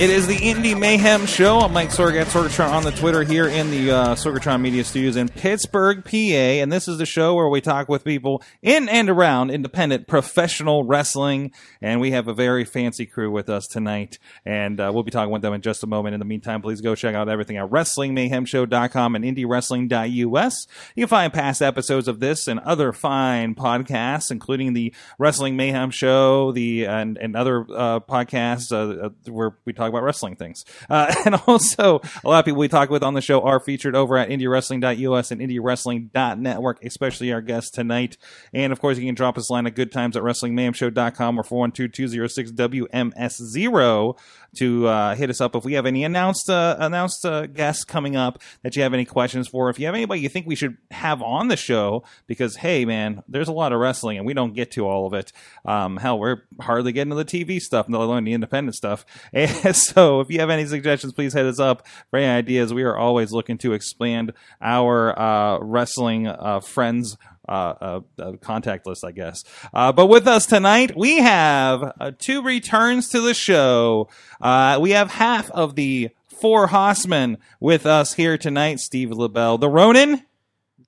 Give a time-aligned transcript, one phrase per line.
[0.00, 1.58] It is the Indie Mayhem Show.
[1.58, 5.14] I'm Mike Sorg at Sorgatron on the Twitter here in the uh, Sorgatron Media Studios
[5.14, 6.16] in Pittsburgh, PA.
[6.16, 10.84] And this is the show where we talk with people in and around independent professional
[10.84, 11.52] wrestling.
[11.82, 14.18] And we have a very fancy crew with us tonight.
[14.46, 16.14] And uh, we'll be talking with them in just a moment.
[16.14, 20.66] In the meantime, please go check out everything at WrestlingMayhemShow.com and IndieWrestling.us.
[20.94, 25.90] You can find past episodes of this and other fine podcasts, including the Wrestling Mayhem
[25.90, 30.64] Show, the and, and other uh, podcasts uh, uh, where we talk about wrestling things.
[30.88, 33.94] Uh, and also, a lot of people we talk with on the show are featured
[33.94, 38.16] over at IndieWrestling.us and IndieWrestling.network, especially our guest tonight.
[38.54, 41.42] And of course, you can drop us a line at good times at WrestlingMayhemShow.com or
[41.42, 44.18] 412-206-WMS0
[44.56, 48.16] to uh, hit us up if we have any announced uh, announced uh, guests coming
[48.16, 49.70] up that you have any questions for.
[49.70, 53.22] If you have anybody you think we should have on the show, because hey, man,
[53.28, 55.32] there's a lot of wrestling and we don't get to all of it.
[55.64, 59.04] Um, hell, we're hardly getting to the TV stuff, let alone the independent stuff.
[59.40, 62.72] And so, if you have any suggestions, please hit us up for any ideas.
[62.72, 67.16] We are always looking to expand our uh, wrestling uh, friends
[67.48, 69.44] uh, uh, uh, contact list, I guess.
[69.72, 74.08] Uh, but with us tonight, we have uh, two returns to the show.
[74.40, 78.80] Uh, we have half of the four Hossmen with us here tonight.
[78.80, 80.22] Steve LaBelle, the Ronin.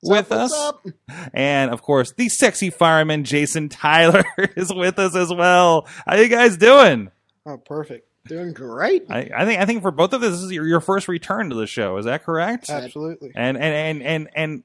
[0.04, 0.84] With What's us, up?
[1.32, 4.24] and of course, the sexy fireman Jason Tyler
[4.56, 5.86] is with us as well.
[6.06, 7.12] How you guys doing?
[7.46, 8.08] Oh, perfect.
[8.26, 9.04] Doing great.
[9.08, 11.50] I, I think I think for both of us, this is your, your first return
[11.50, 11.96] to the show.
[11.98, 12.68] Is that correct?
[12.68, 13.30] Absolutely.
[13.36, 14.62] and and and and and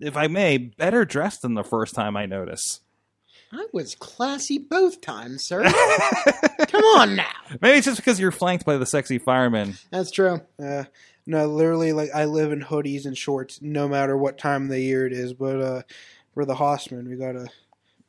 [0.00, 2.80] if I may, better dressed than the first time I notice.
[3.50, 5.62] I was classy both times, sir.
[6.68, 7.24] Come on now.
[7.62, 9.78] Maybe it's just because you're flanked by the sexy fireman.
[9.90, 10.42] That's true.
[10.62, 10.84] Uh,
[11.26, 14.80] no, literally, like I live in hoodies and shorts, no matter what time of the
[14.80, 15.32] year it is.
[15.32, 15.82] But uh,
[16.34, 17.48] for the Hossman, we gotta,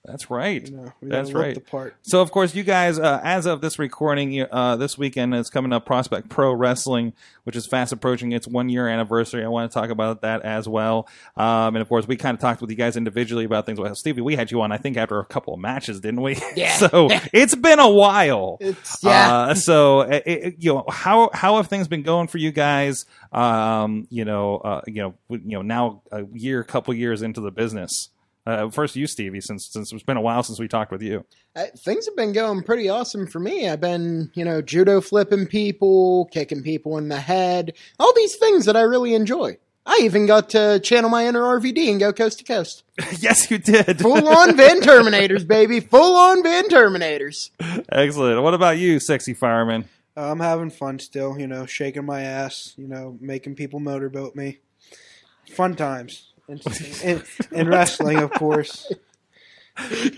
[0.09, 0.67] That's right.
[0.67, 1.53] you know, That's right.
[1.53, 1.95] the part.
[2.01, 5.71] So, of course, you guys, uh, as of this recording, uh, this weekend is coming
[5.71, 9.43] up Prospect Pro Wrestling, which is fast approaching its one year anniversary.
[9.45, 11.07] I want to talk about that as well.
[11.37, 13.79] Um, and of course, we kind of talked with you guys individually about things.
[13.79, 16.37] Well, Stevie, we had you on, I think, after a couple of matches, didn't we?
[16.55, 16.73] Yeah.
[16.73, 18.57] so it's been a while.
[18.59, 19.31] It's yeah.
[19.37, 23.05] Uh, so it, it- you know how how have things been going for you guys?
[23.31, 27.51] Um, you know, uh, you know, you know, now a year, couple years into the
[27.51, 28.09] business.
[28.45, 31.25] Uh, first, you, Stevie, since since it's been a while since we talked with you.
[31.55, 33.69] Uh, things have been going pretty awesome for me.
[33.69, 38.65] I've been, you know, judo flipping people, kicking people in the head, all these things
[38.65, 39.57] that I really enjoy.
[39.85, 42.83] I even got to channel my inner RVD and go coast to coast.
[43.19, 43.99] yes, you did.
[43.99, 45.79] Full on Van Terminators, baby.
[45.79, 47.49] Full on Van Terminators.
[47.91, 48.41] Excellent.
[48.43, 49.85] What about you, sexy fireman?
[50.15, 54.35] Uh, I'm having fun still, you know, shaking my ass, you know, making people motorboat
[54.35, 54.59] me.
[55.49, 56.28] Fun times.
[56.49, 56.61] And,
[57.03, 57.23] and,
[57.53, 58.91] and wrestling, of course.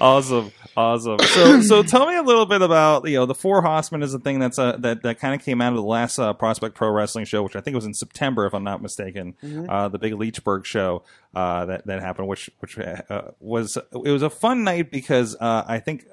[0.00, 1.18] Awesome, awesome.
[1.18, 4.18] So, so tell me a little bit about you know the Four Horsemen is a
[4.18, 6.90] thing that's uh, that that kind of came out of the last uh, Prospect Pro
[6.90, 9.34] Wrestling show, which I think was in September, if I'm not mistaken.
[9.68, 14.22] Uh, the big Leechburg show uh, that that happened, which which uh, was it was
[14.22, 16.06] a fun night because uh, I think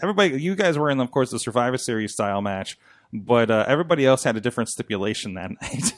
[0.00, 2.78] everybody you guys were in, of course, the Survivor Series style match,
[3.12, 5.92] but uh, everybody else had a different stipulation that night.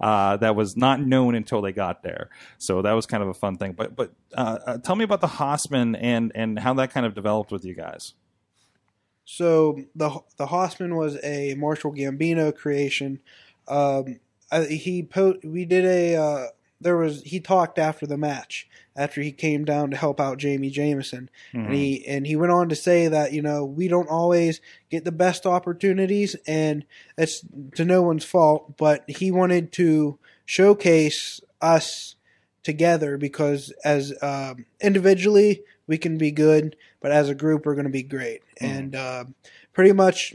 [0.00, 3.34] Uh, that was not known until they got there, so that was kind of a
[3.34, 3.72] fun thing.
[3.72, 7.14] But but uh, uh, tell me about the Hossman and and how that kind of
[7.14, 8.14] developed with you guys.
[9.24, 13.20] So the the Hossman was a Marshall Gambino creation.
[13.68, 14.18] Um,
[14.50, 16.46] I, he po- we did a uh,
[16.82, 20.70] there was he talked after the match after he came down to help out Jamie
[20.70, 21.30] Jameson.
[21.52, 24.60] And he and he went on to say that you know we don't always
[24.90, 26.84] get the best opportunities and
[27.16, 32.16] it's to no one's fault but he wanted to showcase us
[32.62, 37.84] together because as um, individually we can be good but as a group we're going
[37.84, 38.42] to be great.
[38.60, 39.34] And um
[39.72, 40.34] pretty much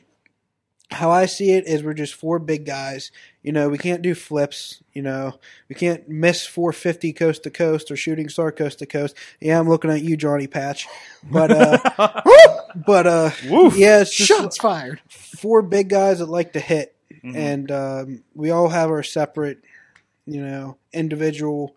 [0.89, 3.12] how I see it is we're just four big guys.
[3.44, 4.81] You know, we can't do flips.
[4.94, 5.38] You know,
[5.69, 9.16] we can't miss 450 coast to coast or shooting star coast to coast.
[9.42, 10.88] Yeah, I'm looking at you, Johnny Patch.
[11.30, 12.22] But, uh,
[12.86, 13.31] but, uh,
[13.75, 15.01] yeah, it's just Shots fired.
[15.10, 16.95] four big guys that like to hit.
[17.24, 17.36] Mhm.
[17.36, 19.60] And, um, we all have our separate,
[20.25, 21.75] you know, individual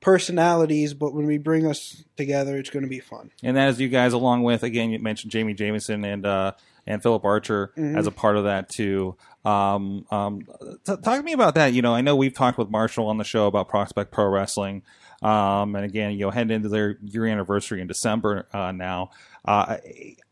[0.00, 3.30] personalities, but when we bring us together, it's going to be fun.
[3.42, 6.52] and that is you guys along with again you mentioned Jamie Jameson and uh
[6.86, 7.98] and Philip Archer Mm-hmm.
[7.98, 9.16] as a part of that too.
[9.44, 10.40] Um, um,
[10.86, 11.72] t- talk to me about that.
[11.72, 14.82] You know, I know we've talked with Marshall on the show about Prospect Pro Wrestling,
[15.22, 19.10] um, and again, you know, heading into their year anniversary in December uh, now.
[19.44, 19.76] Uh,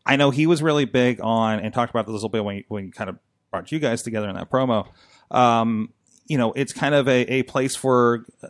[0.05, 2.55] I- know he was really big on and talked about this a little bit when
[2.57, 3.17] he, when he kind of
[3.51, 4.87] brought you guys together in that promo.
[5.29, 5.93] Um,
[6.27, 8.47] you know, it's kind of a, a place for uh,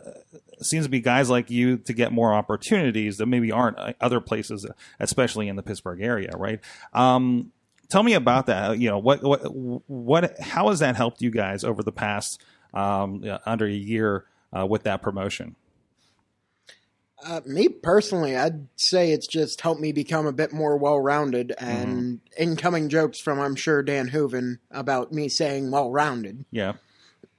[0.64, 4.20] seems to be guys like you to get more opportunities that maybe aren't uh, other
[4.20, 4.66] places,
[5.00, 6.60] especially in the Pittsburgh area, right?
[6.92, 7.52] Um,
[7.88, 8.78] tell me about that.
[8.78, 9.40] You know, what what
[9.88, 12.42] what how has that helped you guys over the past
[12.74, 14.24] um, uh, under a year
[14.56, 15.56] uh, with that promotion?
[17.24, 21.52] Uh, me personally, I'd say it's just helped me become a bit more well rounded
[21.58, 26.44] and incoming jokes from, I'm sure, Dan Hooven about me saying well rounded.
[26.52, 26.74] Yeah,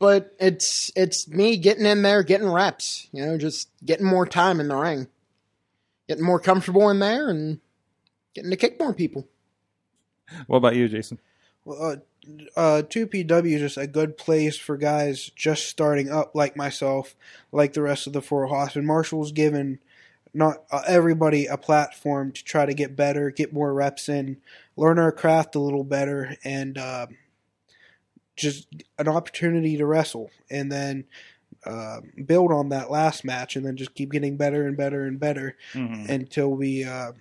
[0.00, 4.58] But it's it's me getting in there, getting reps, you know, just getting more time
[4.58, 5.06] in the ring,
[6.08, 7.60] getting more comfortable in there, and
[8.34, 9.28] getting to kick more people.
[10.48, 11.20] what about you, Jason?
[11.64, 11.96] Well, uh,
[12.56, 17.14] uh, 2PW is just a good place for guys just starting up like myself,
[17.52, 18.86] like the rest of the Four Horsemen.
[18.86, 19.78] Marshall's given
[20.32, 24.38] not uh, everybody a platform to try to get better, get more reps in,
[24.76, 27.06] learn our craft a little better, and uh,
[28.40, 28.66] just
[28.98, 30.30] an opportunity to wrestle.
[30.50, 31.04] And then
[31.66, 35.20] uh, build on that last match, and then just keep getting better and better and
[35.20, 36.08] better Mhm.
[36.08, 36.84] until we.
[36.84, 37.12] Uh,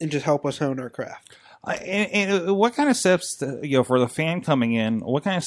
[0.00, 1.36] and just help us hone our craft.
[1.62, 5.00] Uh, and, and what kind of sets uh, you know for the fan coming in?
[5.00, 5.46] What kind of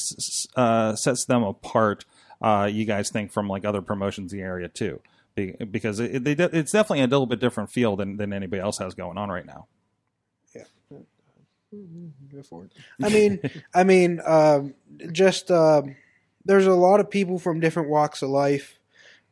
[0.55, 2.05] uh, sets them apart?
[2.41, 4.99] Uh, you guys think from like other promotions in the area too,
[5.33, 8.61] Be- because it, they, de- it's definitely a little bit different feel than, than anybody
[8.61, 9.67] else has going on right now.
[13.03, 13.39] I mean,
[13.73, 14.73] I mean, um,
[15.11, 15.95] just um,
[16.45, 18.79] there's a lot of people from different walks of life,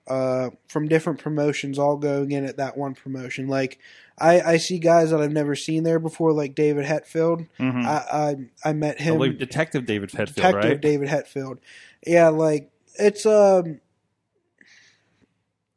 [0.07, 3.47] uh, from different promotions, all going in at that one promotion.
[3.47, 3.79] Like,
[4.17, 7.47] I, I see guys that I've never seen there before, like David Hetfield.
[7.59, 7.85] Mhm.
[7.85, 10.81] I, I I met him, believe Detective David Hetfield, Detective right?
[10.81, 11.59] David Hetfield.
[12.05, 13.79] Yeah, like it's um,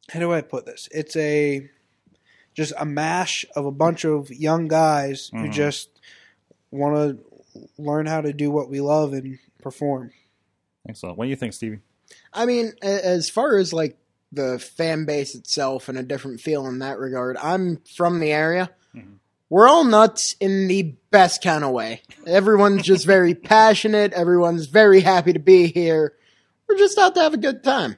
[0.09, 0.87] how do I put this?
[0.91, 1.69] It's a
[2.53, 5.51] just a mash of a bunch of young guys who Mhm.
[5.51, 5.89] just
[6.75, 10.11] want to learn how to do what we love and perform.
[10.87, 11.17] Excellent.
[11.17, 11.79] What do you think, Stevie?
[12.33, 13.97] I mean, as far as like
[14.31, 18.69] the fan base itself and a different feel in that regard, I'm from the area.
[18.95, 19.15] Mhm.
[19.49, 22.01] We're all nuts in the best kind of way.
[22.27, 24.11] Everyone's just very passionate.
[24.13, 26.13] Everyone's very happy to be here.
[26.67, 27.95] We're just out to have a good time.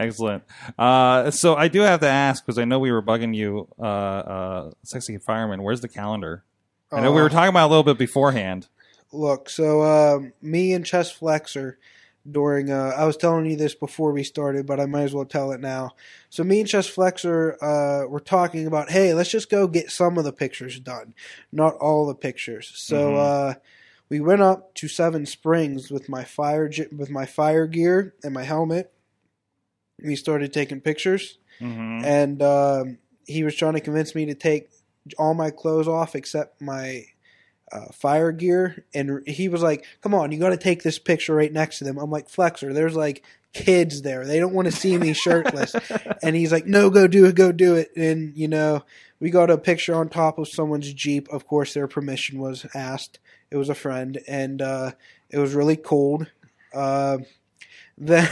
[0.00, 0.44] Excellent.
[0.78, 3.82] Uh, so I do have to ask because I know we were bugging you, uh,
[3.82, 5.62] uh, sexy fireman.
[5.62, 6.44] Where's the calendar?
[6.92, 8.68] I know we Uh, were talking about a little bit beforehand.
[9.12, 11.78] Look, so um, me and Chest Flexor
[12.30, 15.24] during uh, I was telling you this before we started, but I might as well
[15.24, 15.92] tell it now.
[16.28, 20.18] So me and Chest Flexor uh, were talking about, hey, let's just go get some
[20.18, 21.14] of the pictures done,
[21.52, 22.70] not all the pictures.
[22.74, 23.16] So Mhm.
[23.16, 23.54] uh,
[24.10, 28.44] we went up to Seven Springs with my fire with my fire gear and my
[28.44, 28.92] helmet.
[30.02, 32.04] We started taking pictures Mm-hmm.
[32.04, 34.68] and um, he was trying to convince me to take
[35.18, 37.04] all my clothes off except my
[37.72, 38.84] uh, fire gear.
[38.94, 41.84] And he was like, "Come on, you got to take this picture right next to
[41.84, 43.22] them." I'm like, "Flexer, there's like
[43.52, 44.26] kids there.
[44.26, 45.74] They don't want to see me shirtless."
[46.22, 48.84] and he's like, "No, go do it, go do it." And you know,
[49.20, 51.28] we got a picture on top of someone's jeep.
[51.30, 53.18] Of course, their permission was asked.
[53.50, 54.92] It was a friend, and uh,
[55.30, 56.30] it was really cold.
[56.74, 57.18] Uh,
[57.98, 58.28] then,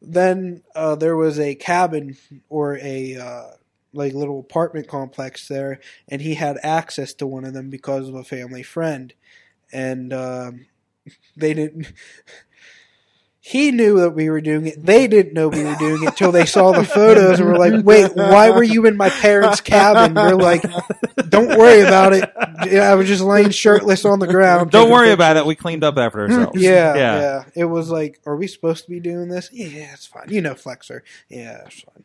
[0.00, 2.16] then uh, there was a cabin
[2.48, 3.50] or a uh,
[3.92, 8.14] like little apartment complex there, and he had access to one of them because of
[8.14, 9.12] a family friend,
[9.72, 10.66] and um,
[11.36, 11.92] they didn't.
[13.44, 14.86] He knew that we were doing it.
[14.86, 17.84] They didn't know we were doing it till they saw the photos and were like,
[17.84, 20.62] "Wait, why were you in my parents' cabin?" We're like,
[21.28, 22.30] "Don't worry about it.
[22.36, 25.46] I was just laying shirtless on the ground." Don't worry pictures." about it.
[25.46, 26.62] We cleaned up after ourselves.
[26.62, 27.20] Yeah, yeah.
[27.20, 29.50] yeah, It was like, are we supposed to be doing this?
[29.52, 30.26] Yeah, it's fine.
[30.28, 31.00] You know, Flexer.
[31.28, 32.01] Yeah, it's fine.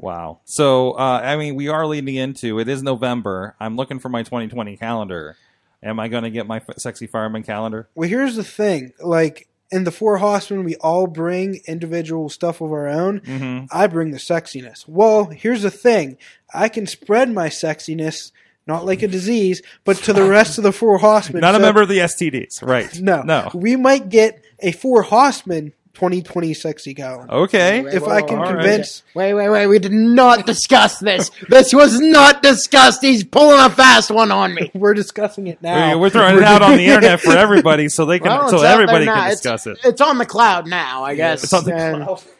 [0.00, 0.40] Wow.
[0.46, 3.54] So, uh, I mean, we are leading into it is November.
[3.60, 5.36] I'm looking for my 2020 calendar.
[5.82, 7.88] Am I going to get my f- sexy fireman calendar?
[7.94, 8.92] Well, here's the thing.
[9.00, 13.20] Like in the Four Horsemen, we all bring individual stuff of our own.
[13.20, 13.66] Mm-hmm.
[13.70, 14.88] I bring the sexiness.
[14.88, 16.16] Well, here's the thing.
[16.52, 18.32] I can spread my sexiness,
[18.66, 21.40] not like a disease, but to the rest of the Four Horsemen.
[21.40, 23.00] Not a member of the STDs, right?
[23.00, 23.50] No, no.
[23.54, 27.32] We might get a Four Horsemen 2020 sexy calendar.
[27.32, 27.82] Okay.
[27.82, 28.52] Wait, If whoa, I can all right.
[28.62, 29.02] convince.
[29.14, 29.66] Wait, wait, wait.
[29.66, 31.30] We did not discuss this.
[31.48, 33.02] This was not discussed.
[33.02, 34.70] He's pulling a fast one on me.
[34.74, 35.90] We're discussing it now.
[35.96, 38.56] We're, we're throwing it out on the internet for everybody, so they can, Well, so
[38.56, 39.14] it's out there everybody now.
[39.14, 39.78] can It's- discuss it.
[39.84, 41.42] It's on the cloud now, I guess.
[41.44, 42.22] It's on the And- cloud.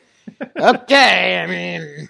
[0.57, 2.09] Okay, I mean,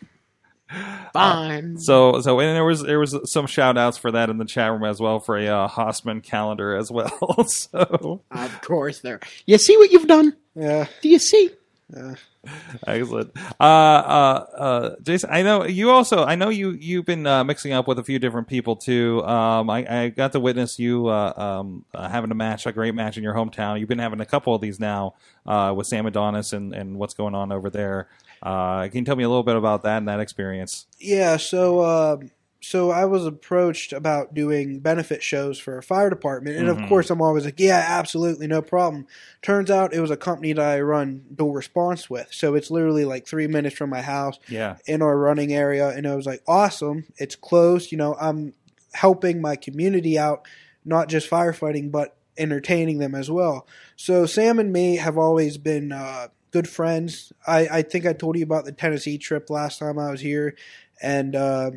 [1.13, 1.79] Fine.
[1.79, 4.71] So, so and there was there was some shout outs for that in the chat
[4.71, 7.45] room as well for a uh, Hossman calendar as well.
[7.47, 9.21] so of course, there.
[9.47, 10.37] You see what you've done?
[10.55, 10.87] Yeah.
[11.03, 11.51] Do you see?
[12.87, 13.33] excellent.
[13.59, 16.25] Uh, uh, uh, Jason, I know you also.
[16.25, 19.25] I know you you've been uh, mixing up with a few different people too.
[19.25, 22.95] Um, I, I got to witness you uh, um, uh, having a match, a great
[22.95, 23.79] match in your hometown.
[23.79, 25.15] You've been having a couple of these now
[25.47, 28.09] uh, with Sam Adonis and and what's going on over there.
[28.43, 30.87] Uh, can you tell me a little bit about that and that experience?
[30.99, 32.31] Yeah, so um
[32.61, 36.83] so I was approached about doing benefit shows for a fire department, and Mhm.
[36.83, 39.07] of course I'm always like, yeah, absolutely, no problem.
[39.43, 43.05] Turns out it was a company that I run dual response with, so it's literally
[43.05, 44.77] like three minutes from my house Yeah.
[44.87, 47.91] in our running area, and I was like, awesome, it's close.
[47.91, 48.53] You know, I'm
[48.93, 50.47] helping my community out,
[50.85, 53.67] not just firefighting, but entertaining them as well.
[53.97, 57.33] So Sam and me have always been uh, good friends.
[57.47, 60.57] I, I think I told you about the Tennessee trip last time I was here,
[61.03, 61.71] and uh,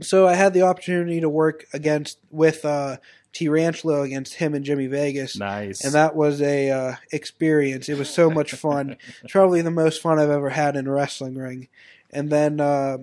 [0.00, 2.96] so I had the opportunity to work against with uh,
[3.32, 5.36] T Ranchlo against him and Jimmy Vegas.
[5.36, 5.84] Nice.
[5.84, 7.88] And that was a uh, experience.
[7.88, 8.96] It was so much fun.
[9.22, 11.68] it's probably the most fun I've ever had in a wrestling ring.
[12.12, 12.98] And then, uh,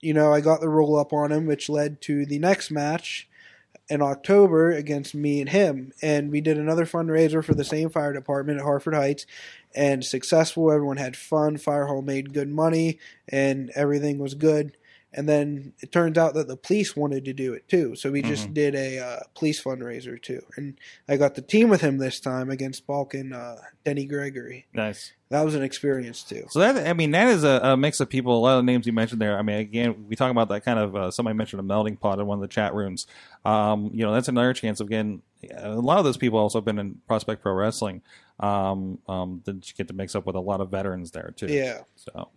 [0.00, 3.28] you know, I got the roll up on him, which led to the next match
[3.88, 5.92] in October against me and him.
[6.00, 9.26] And we did another fundraiser for the same fire department at Harford Heights.
[9.74, 10.70] And successful.
[10.70, 11.56] Everyone had fun.
[11.56, 14.76] Fire Hall made good money, and everything was good.
[15.16, 17.94] And then it turns out that the police wanted to do it too.
[17.94, 20.42] So we just did a uh, police fundraiser too.
[20.56, 20.76] And
[21.08, 24.66] I got the team with him this time against Balkan uh, Denny Gregory.
[24.72, 25.12] nice.
[25.30, 26.44] That was an experience too.
[26.50, 28.36] So that I mean that is a, a mix of people.
[28.36, 29.36] A lot of the names you mentioned there.
[29.36, 30.94] I mean, again, we talk about that kind of.
[30.94, 33.08] Uh, somebody mentioned a melting pot in one of the chat rooms.
[33.44, 35.22] Um, you know, that's another chance of getting.
[35.56, 38.02] A lot of those people also have been in Prospect Pro Wrestling.
[38.38, 41.46] Um, um, that you get to mix up with a lot of veterans there too.
[41.46, 41.80] Yeah.
[41.96, 42.28] So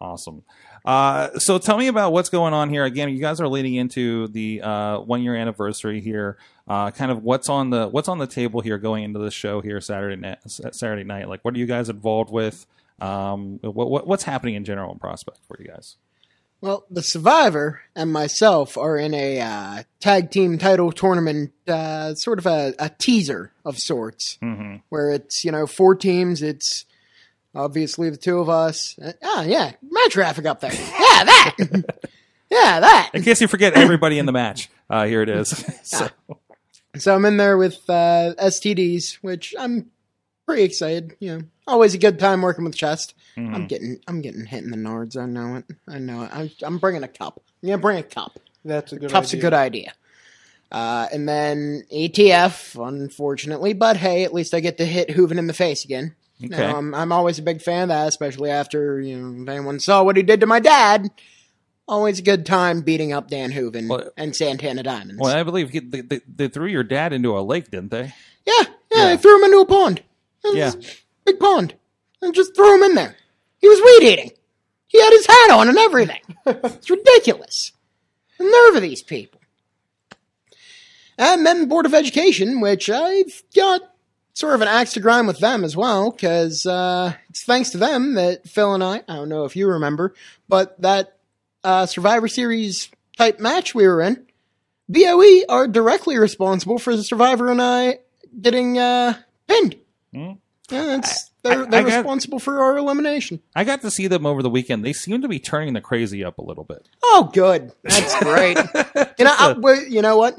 [0.00, 0.42] awesome.
[0.84, 2.84] Uh, so tell me about what's going on here.
[2.84, 6.38] Again, you guys are leading into the uh, one year anniversary here.
[6.66, 9.60] Uh, kind of what's on the what's on the table here going into the show
[9.60, 10.38] here Saturday night.
[10.46, 12.66] Saturday night, like what are you guys involved with?
[13.00, 15.96] Um, what, what what's happening in general in Prospect for you guys?
[16.62, 22.38] Well, the Survivor and myself are in a uh, tag team title tournament, uh, sort
[22.38, 24.76] of a, a teaser of sorts, Mm-hmm.
[24.90, 26.42] where it's you know four teams.
[26.42, 26.84] It's
[27.54, 28.98] obviously the two of us.
[29.02, 30.72] Uh, ah, yeah, match traffic up there.
[31.10, 31.56] Yeah, that.
[32.50, 33.10] yeah, that.
[33.14, 35.48] In case you forget everybody in the match, uh, here it is.
[35.82, 36.08] so,
[36.96, 39.90] So I'm in there with uh, STDs, which I'm
[40.46, 41.14] pretty excited.
[41.20, 43.14] You know, always a good time working with chest.
[43.36, 43.54] mhm.
[43.54, 45.16] I'm getting, I'm getting hit in the nards.
[45.16, 45.64] I know it.
[45.86, 46.30] I know it.
[46.32, 47.42] I'm, I'm bringing a cup.
[47.62, 48.38] I'm bring a cup.
[48.64, 49.38] That's a good Cup's idea.
[49.38, 49.92] a good idea.
[50.72, 55.46] Uh, and then ATF, unfortunately, but hey, at least I get to hit Hooven in
[55.48, 56.14] the face again.
[56.42, 56.56] Okay.
[56.56, 59.78] Now, I'm, I'm always a big fan of that, especially after you know if anyone
[59.80, 61.10] saw what he did to my dad.
[61.88, 65.20] Always a good time beating up Dan Hooven Well- and Santana Diamonds.
[65.20, 68.14] well, I believe he, they, they, they threw your dad into a lake, didn't they?
[68.46, 69.06] yeah, yeah, Yeah.
[69.08, 70.02] I threw him into a pond.
[70.44, 70.70] Yeah.
[70.72, 70.82] a
[71.26, 71.74] big pond,
[72.22, 73.16] and just threw him in there.
[73.58, 74.30] He was weed eating.
[74.86, 76.20] He had his hat on and everything.
[76.46, 77.72] it's ridiculous.
[78.38, 79.40] The nerve of these people.
[81.18, 83.82] And then the Board of Education, which I've got
[84.40, 87.78] sort of an axe to grind with them as well, because uh, it's thanks to
[87.78, 90.14] them that Phil and I, I don't know if you remember,
[90.48, 91.18] but that
[91.62, 94.26] uh, Survivor Series type match we were in,
[94.88, 97.98] BOE are directly responsible for the Survivor and I
[98.40, 99.14] getting uh,
[99.46, 99.76] pinned.
[100.12, 100.32] Hmm.
[100.70, 103.40] Yeah, that's, they're, they're got- responsible for our elimination.
[103.54, 104.84] I got to see them over the weekend.
[104.84, 106.88] They seem to be turning the crazy up a little bit.
[107.02, 107.72] Oh, good.
[107.82, 108.56] That's great.
[109.18, 110.38] you know, I, you know what?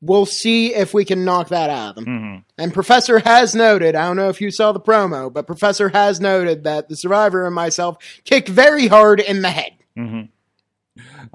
[0.00, 2.04] We'll see if we can knock that out of them.
[2.06, 2.44] Mhm.
[2.56, 6.20] And Professor has noted, I don't know if you saw the promo, but Professor has
[6.20, 9.72] noted that the survivor and myself kicked very hard in the head.
[9.96, 10.28] Mhm.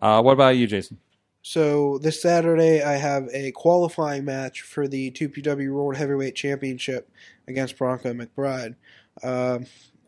[0.02, 0.98] Uh, what about you, Jason?
[1.42, 7.10] So this Saturday, I have a qualifying match for the 2PW World Heavyweight Championship
[7.50, 8.76] against Bronco McBride.
[9.22, 9.66] Um,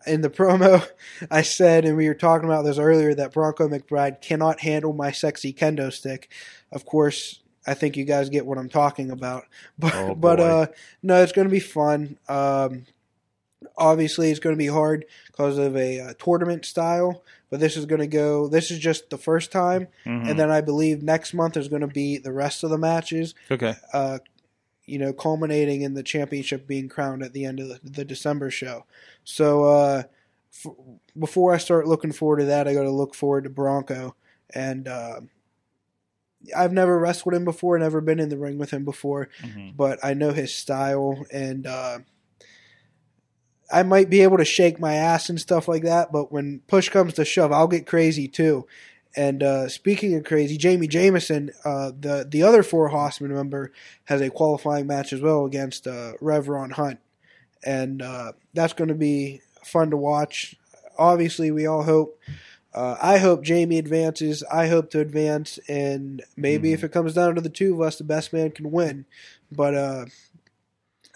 [0.08, 0.88] in the promo,
[1.32, 5.12] I said, and we were talking about this earlier, that Bronco McBride cannot handle my
[5.12, 6.30] sexy kendo stick.
[6.72, 9.46] Of course, I think you guys get what I'm talking about.
[9.80, 10.68] But, Oh, but uh,
[11.04, 12.18] no, it's going to be fun.
[12.30, 12.86] Um,
[13.78, 17.24] obviously, it's going to be hard because of a uh, tournament style.
[17.50, 18.48] But this is going to go.
[18.48, 20.30] This is just the first time, Mhm.
[20.30, 23.34] and then I believe next month is going to be the rest of the matches.
[23.52, 23.76] okay.
[23.94, 24.20] Uh,
[24.88, 28.52] you know, culminating in the championship being crowned at the end of the, the December
[28.52, 28.86] show.
[29.24, 30.04] So uh,
[30.64, 30.72] f-
[31.18, 34.16] before I start looking forward to that, I got to look forward to Bronco,
[34.54, 35.22] and uh,
[36.56, 39.76] I've never wrestled him before, never been in the ring with him before, Mhm.
[39.78, 41.66] but I know his style and.
[41.68, 42.00] Uh,
[43.72, 46.90] I might be able to shake my ass and stuff like that, but when push
[46.90, 48.68] comes to shove, I'll get crazy too.
[49.18, 53.72] And uh, speaking of crazy, Jamie Jameson, uh, the the other four Horsemen member,
[54.06, 57.00] has a qualifying match as well against uh, Rev Hunt,
[57.66, 60.56] and uh, that's going to be fun to watch.
[60.98, 62.20] Obviously, we all hope.
[62.76, 64.44] Uh, I hope Jamie advances.
[64.52, 67.98] I hope to advance, and maybe if it comes down to the two of us,
[67.98, 69.06] the best man can win.
[69.50, 70.06] But uh,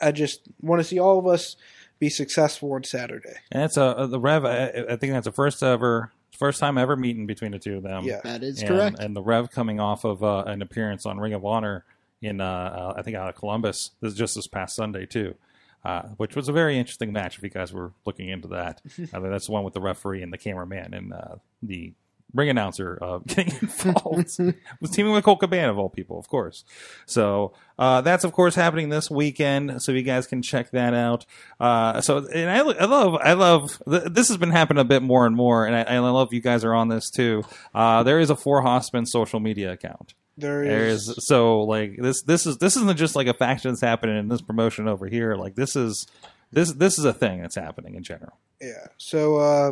[0.02, 1.58] I just want to see all of us
[2.00, 3.36] be successful on Saturday.
[3.52, 4.46] And it's a the Rev.
[4.46, 7.84] I, I think that's the first ever, first time ever meeting between the two of
[7.84, 8.06] them.
[8.06, 8.22] Yeah.
[8.24, 9.00] That is and, correct.
[9.00, 11.84] And the Rev coming off of uh, an appearance on Ring of Honor
[12.22, 13.92] in, uh, uh, I think, out of Columbus.
[14.00, 15.36] This is just this past Sunday too,
[15.84, 17.38] uh, which was a very interesting match.
[17.38, 18.82] If you guys were looking into that,
[19.14, 21.94] I mean, that's the one with the referee and the cameraman and uh, the
[22.34, 24.38] ring announcer uh, getting involved.
[24.82, 26.64] was teaming with Colt Cabana of all people, of course.
[27.06, 29.82] So uh, that's of course happening this weekend.
[29.82, 31.26] So you guys can check that out.
[31.60, 35.02] Uh, so and I, I love I love th- this has been happening a bit
[35.02, 37.44] more and more, and I, I love you guys are on this too.
[37.74, 40.14] Uh, there is a Four Hossman social media account.
[40.40, 43.72] There There is, is so like this this is this isn't just like a faction
[43.72, 45.36] that's happening in this promotion over here.
[45.36, 46.08] Like this is
[46.52, 48.38] this this is a thing that's happening in general.
[48.62, 48.88] yeah.
[48.98, 49.72] So, uh,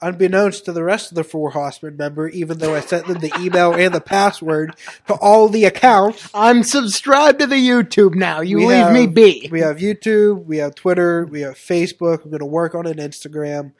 [0.00, 3.32] unbeknownst to the rest of the four Horsemen member, even though I sent them the
[3.38, 4.74] email and the password
[5.06, 8.40] to all the accounts, I'm subscribed to the YouTube now.
[8.40, 9.48] You We leave me be.
[9.52, 12.24] we have YouTube, we have Twitter, we have Facebook.
[12.24, 13.72] I'm going to work on an Instagram.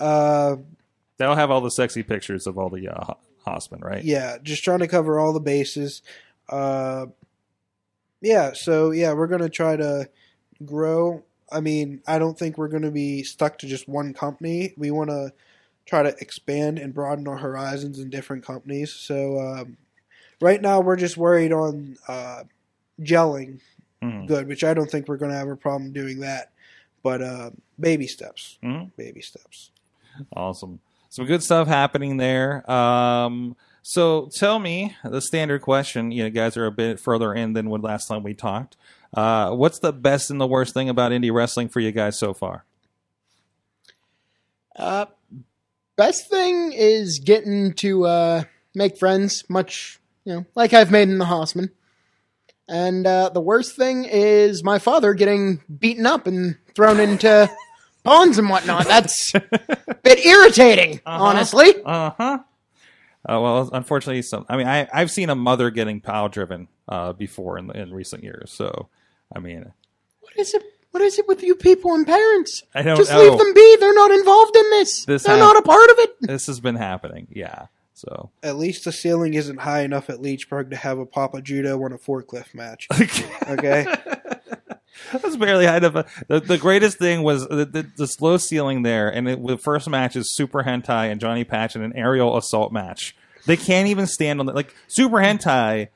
[0.00, 0.56] Uh,
[1.16, 3.14] They'll have all the sexy pictures of all the uh,
[3.46, 4.02] Hossman, right?
[4.04, 6.02] yeah, just trying to cover all the bases.
[6.48, 7.06] Uh,
[8.20, 10.08] yeah, so yeah, we're gonna try to
[10.64, 11.22] grow.
[11.52, 14.72] I mean, I don't think we're gonna be stuck to just one company.
[14.76, 15.32] We want to
[15.86, 18.92] try to expand and broaden our horizons in different companies.
[18.92, 19.76] So um,
[20.40, 22.44] right now, we're just worried on uh,
[23.00, 23.60] gelling
[24.02, 24.26] Mhm.
[24.26, 26.52] good, which I don't think we're gonna have a problem doing that.
[27.02, 28.90] But uh, baby steps, Mhm.
[28.96, 29.70] baby steps.
[30.34, 30.80] Awesome.
[31.14, 32.68] Some good stuff happening there.
[32.68, 36.10] Um, so tell me the standard question.
[36.10, 38.76] You know, guys are a bit further in than when last time we talked.
[39.16, 42.34] Uh, what's the best and the worst thing about indie wrestling for you guys so
[42.34, 42.64] far?
[44.74, 45.06] Uh,
[45.94, 48.42] best thing is getting to uh,
[48.74, 51.70] make friends, much you know, like I've made in the Hossman.
[52.66, 57.48] And uh, the worst thing is my father getting beaten up and thrown into
[58.04, 58.86] ponds and whatnot.
[58.86, 59.40] That's a
[60.02, 61.74] bit irritating, honestly.
[61.84, 62.38] Uh huh.
[63.26, 64.44] Uh, well, unfortunately, some.
[64.48, 68.22] I mean, I I've seen a mother getting pile driven uh, before in in recent
[68.22, 68.52] years.
[68.52, 68.88] So,
[69.34, 69.72] I mean,
[70.20, 70.62] What is it?
[70.90, 72.62] What is it with you people and parents?
[72.74, 73.20] I don't Just know.
[73.20, 73.76] leave them be.
[73.80, 75.04] They're not involved in this.
[75.06, 76.10] This They're hap- not a part of it.
[76.20, 77.26] this has been happening.
[77.32, 77.66] Yeah.
[77.94, 81.82] So At least the ceiling isn't high enough at Leechburg to have a Papa Judo
[81.82, 82.86] on a forklift match.
[83.48, 83.86] Okay.
[85.12, 86.24] That's barely high enough.
[86.28, 89.88] The, the greatest thing was the, the, the slow ceiling there, and it, the first
[89.88, 93.16] match is Super Hentai and Johnny Patch in an aerial assault match.
[93.46, 95.88] They can't even stand on the like Super Hentai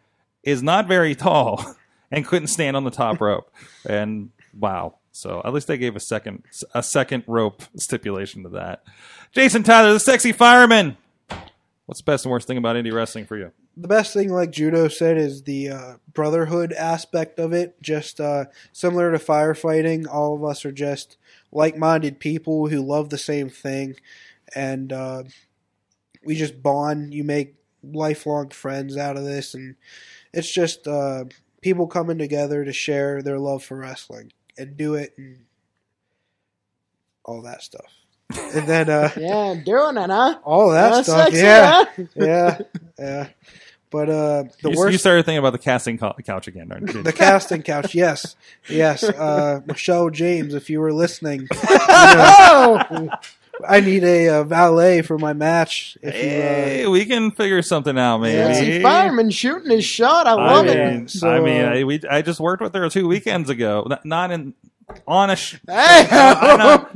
[0.43, 1.65] is not very tall
[2.11, 3.53] and couldn't stand on the top rope.
[3.87, 8.83] And wow, so at least they gave a second a second rope stipulation to that.
[9.33, 10.97] Jason Tyler, the sexy fireman.
[11.87, 13.53] What's the best and worst thing about indie wrestling for you?
[13.81, 17.81] The best thing, like Judo said, is the uh, brotherhood aspect of it.
[17.81, 21.17] Just uh, similar to firefighting, all of us are just
[21.53, 23.97] like-minded people who love the same thing,
[24.55, 25.23] and uh,
[26.25, 27.15] we just bond.
[27.15, 29.77] You make lifelong friends out of this, and
[30.33, 31.25] it's just uh,
[31.61, 35.45] people coming together to share their love for wrestling and do it, and
[37.25, 37.93] all that stuff.
[38.55, 40.39] And then uh, Yeah, doing it, huh?
[40.45, 41.87] all that stuff, sexy, yeah, huh?
[42.15, 42.59] yeah,
[42.99, 43.29] yeah.
[43.91, 47.03] But uh, the You, worst, you started thinking about the casting couch again, aren't you?
[47.03, 48.37] the casting couch, yes,
[48.69, 49.03] yes.
[49.03, 53.09] Uh, Michelle James, if you were listening, you know, Oh,
[53.67, 55.99] I need a, uh valet for my match.
[56.03, 58.55] If Hey, you, uh, we can figure something out, maybe.
[58.55, 60.27] sexy fireman shooting his shot.
[60.29, 61.11] I I love mean, it.
[61.11, 63.85] So, I mean, uh, I, we I just worked with her two weekends ago.
[63.89, 64.55] Not- Not in
[65.07, 66.89] on a sh- Hey, on a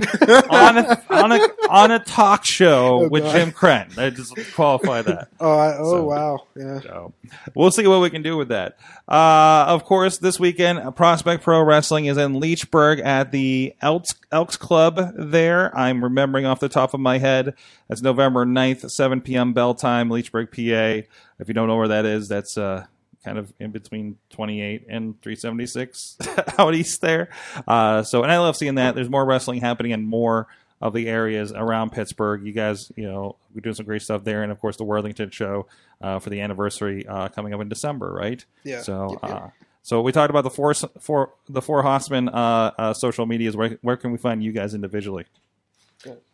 [0.51, 3.33] on a on a, on a talk show Oh, with God.
[3.37, 3.97] Jim Kren.
[3.99, 5.29] I just qualify that.
[5.41, 6.81] oh, I, oh So- wow, yeah.
[6.81, 7.13] So
[7.55, 8.77] we'll see what we can do with that.
[9.09, 14.57] Uh, of course, this weekend, Prospect Pro Wrestling is in Leechburg at the Elks, Elks
[14.57, 15.77] Club there.
[15.77, 17.55] I'm remembering off the top of my head.
[17.89, 19.53] That's November 9th, 7 p.m.
[19.53, 21.07] bell time, Leechburg, PA.
[21.39, 22.87] If you don't know where that is, that's uh,
[23.25, 26.17] kind of in between 28 and 376
[26.59, 27.29] out east there.
[27.67, 28.95] Uh, so, and I love seeing that.
[28.95, 30.49] There's more wrestling happening in more
[30.81, 32.45] of the areas around Pittsburgh.
[32.45, 35.31] You guys, you know, we're doing some great stuff there, and of course the Worthington
[35.31, 35.67] show
[36.01, 38.45] uh, for the anniversary uh, coming up in December, right?
[38.65, 38.83] Yeah.
[38.83, 39.43] So, Yep, yep.
[39.43, 39.49] Uh,
[39.85, 43.57] So we talked about the four four the four Hossman uh, uh, social medias.
[43.57, 45.27] Where where can we find you guys individually?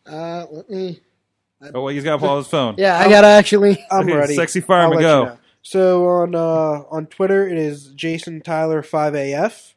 [0.07, 1.01] Uh, let me.
[1.75, 2.77] Oh, well, he's got to pull his phone.
[2.79, 3.85] Yeah, I gotta actually.
[3.91, 4.35] I'm ready.
[4.37, 5.21] sexy fireman, I'll go.
[5.21, 5.39] you know.
[5.71, 9.75] So on uh, on Twitter, it is Jason Tyler five AF.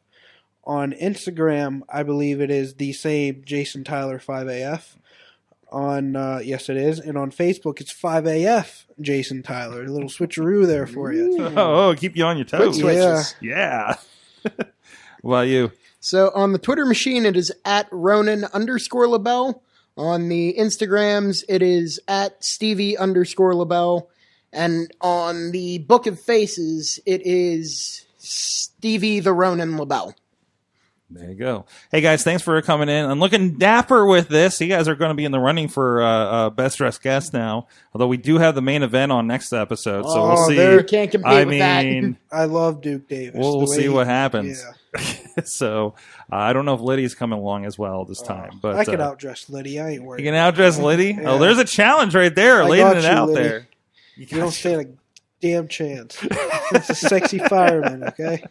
[0.64, 4.96] On Instagram, I believe it is the same Jason Tyler five AF.
[5.70, 9.84] On uh, yes, it is, and on Facebook, it's five AF Jason Tyler.
[9.84, 11.36] A little switcheroo there for you.
[11.58, 12.80] Oh, oh, keep you on your toes.
[12.80, 13.22] Quick Yeah.
[13.22, 13.34] switches.
[13.42, 13.94] Yeah.
[15.20, 15.72] what about you?
[16.00, 19.62] So on the Twitter machine, it is at Ronin underscore LaBelle.
[19.98, 24.08] On the Instagrams, it is at Stevie underscore LaBelle.
[24.52, 30.14] And on the Book of Faces, it is Stevie the Ronin LaBelle.
[31.14, 31.66] There you go.
[31.90, 34.58] Hey guys, thanks for coming in I'm looking dapper with this.
[34.62, 37.34] You guys are going to be in the running for uh, uh, best dressed guest
[37.34, 37.66] now.
[37.92, 40.56] Although we do have the main event on next episode, so we'll Oh, see.
[40.56, 41.84] there- can't compete I with that.
[41.84, 43.34] mean, I love Duke Davis.
[43.38, 44.64] we'll, we'll see he- what happens.
[44.96, 45.02] Yeah,
[45.44, 45.94] so
[46.32, 48.98] uh, I don't know if Liddy's coming along as well this time, but I can
[49.00, 49.80] uh, outdress Liddy.
[49.80, 50.24] I ain't worried.
[50.24, 51.08] you can outdress Liddy.
[51.12, 51.30] Yeah.
[51.32, 53.48] Oh, there's a challenge right there, I laying got it you, out Liddy.
[53.48, 53.68] there.
[54.16, 54.86] You don't stand a
[55.40, 56.18] damn chance.
[56.72, 58.44] It's a sexy fireman, okay?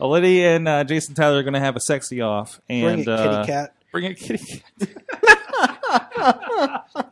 [0.00, 3.18] Liddy and uh, Jason Tyler are going to have a sexy off, and Bring it,
[3.18, 3.74] kitty uh, cat.
[3.92, 6.88] Bring it, kitty cat.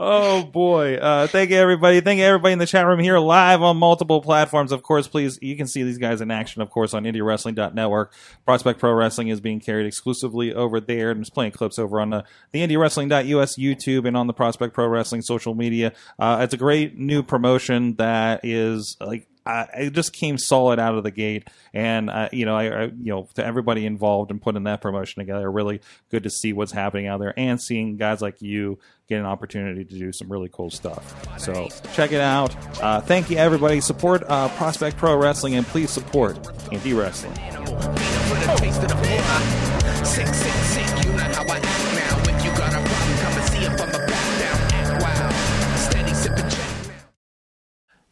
[0.00, 0.96] oh boy!
[0.96, 2.00] Uh, thank you, everybody.
[2.00, 4.72] Thank you, everybody in the chat room here, live on multiple platforms.
[4.72, 6.62] Of course, please you can see these guys in action.
[6.62, 8.12] Of course, on IndieWrestling.network.
[8.44, 12.10] Prospect Pro Wrestling is being carried exclusively over there, and just playing clips over on
[12.10, 15.92] the the IndieWrestling.us YouTube and on the Prospect Pro Wrestling social media.
[16.18, 20.94] Uh, it's a great new promotion that is like uh, it just came solid out
[20.94, 24.38] of the gate, and uh, you know, I, I, you know, to everybody involved in
[24.38, 28.20] putting that promotion together, really good to see what's happening out there, and seeing guys
[28.20, 31.38] like you get an opportunity to do some really cool stuff.
[31.38, 32.54] So check it out.
[32.82, 33.80] Uh, thank you, everybody.
[33.80, 36.36] Support uh, Prospect Pro Wrestling, and please support
[36.70, 37.34] Indie Wrestling.